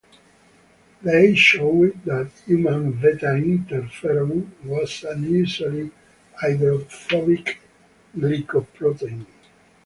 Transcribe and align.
They 1.03 1.35
showed 1.35 2.03
that 2.05 2.31
human 2.47 2.93
beta 2.93 3.35
interferon 3.37 4.49
was 4.63 5.03
an 5.03 5.25
unusually 5.25 5.91
hydrophobic 6.39 7.61
glycoprotein. 8.17 9.27